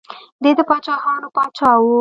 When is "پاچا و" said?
1.35-1.83